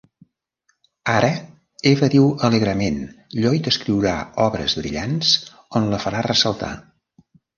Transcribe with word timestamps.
Ara, 1.15 1.27
Eve 1.89 2.07
diu 2.13 2.25
alegrement 2.47 2.97
Lloyd 3.43 3.69
escriurà 3.73 4.15
obres 4.47 4.77
brillants 4.81 5.35
on 5.81 5.87
la 5.93 6.01
farà 6.07 6.27
ressaltar. 6.31 6.75